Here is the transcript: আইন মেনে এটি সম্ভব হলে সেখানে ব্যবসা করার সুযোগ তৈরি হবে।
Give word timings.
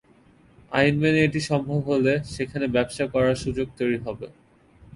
আইন 0.71 0.93
মেনে 1.01 1.19
এটি 1.27 1.39
সম্ভব 1.49 1.79
হলে 1.89 2.13
সেখানে 2.35 2.65
ব্যবসা 2.75 3.05
করার 3.13 3.35
সুযোগ 3.43 3.67
তৈরি 3.79 3.97
হবে। 4.05 4.27